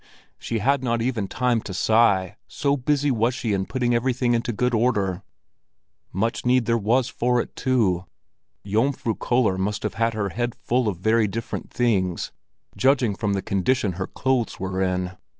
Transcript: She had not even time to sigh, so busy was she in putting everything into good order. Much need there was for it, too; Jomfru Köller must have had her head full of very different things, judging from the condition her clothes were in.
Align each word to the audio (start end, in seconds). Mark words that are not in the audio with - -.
She 0.39 0.57
had 0.57 0.83
not 0.83 1.03
even 1.03 1.27
time 1.27 1.61
to 1.61 1.75
sigh, 1.75 2.35
so 2.47 2.75
busy 2.75 3.11
was 3.11 3.35
she 3.35 3.53
in 3.53 3.67
putting 3.67 3.93
everything 3.93 4.33
into 4.33 4.51
good 4.51 4.73
order. 4.73 5.21
Much 6.11 6.43
need 6.43 6.65
there 6.65 6.75
was 6.75 7.07
for 7.07 7.39
it, 7.39 7.55
too; 7.55 8.05
Jomfru 8.65 9.13
Köller 9.19 9.59
must 9.59 9.83
have 9.83 9.93
had 9.93 10.15
her 10.15 10.29
head 10.29 10.55
full 10.55 10.87
of 10.87 10.97
very 10.97 11.27
different 11.27 11.69
things, 11.69 12.31
judging 12.75 13.13
from 13.13 13.33
the 13.33 13.43
condition 13.43 13.91
her 13.91 14.07
clothes 14.07 14.59
were 14.59 14.81
in. 14.81 15.11